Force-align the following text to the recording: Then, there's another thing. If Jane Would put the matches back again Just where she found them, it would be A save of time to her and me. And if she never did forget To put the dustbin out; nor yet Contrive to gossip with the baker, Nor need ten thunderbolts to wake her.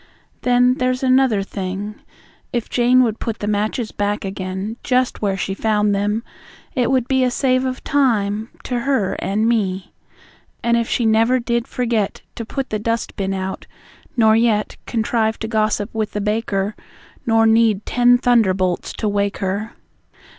Then, 0.41 0.73
there's 0.79 1.03
another 1.03 1.43
thing. 1.43 1.93
If 2.51 2.71
Jane 2.71 3.03
Would 3.03 3.19
put 3.19 3.37
the 3.37 3.45
matches 3.45 3.91
back 3.91 4.25
again 4.25 4.77
Just 4.83 5.21
where 5.21 5.37
she 5.37 5.53
found 5.53 5.93
them, 5.93 6.23
it 6.73 6.89
would 6.89 7.07
be 7.07 7.23
A 7.23 7.29
save 7.29 7.65
of 7.65 7.83
time 7.83 8.49
to 8.63 8.79
her 8.79 9.13
and 9.19 9.47
me. 9.47 9.93
And 10.63 10.75
if 10.75 10.89
she 10.89 11.05
never 11.05 11.37
did 11.39 11.67
forget 11.67 12.23
To 12.33 12.43
put 12.43 12.71
the 12.71 12.79
dustbin 12.79 13.31
out; 13.35 13.67
nor 14.17 14.35
yet 14.35 14.75
Contrive 14.87 15.37
to 15.37 15.47
gossip 15.47 15.93
with 15.93 16.13
the 16.13 16.19
baker, 16.19 16.75
Nor 17.27 17.45
need 17.45 17.85
ten 17.85 18.17
thunderbolts 18.17 18.93
to 18.93 19.07
wake 19.07 19.37
her. 19.37 19.73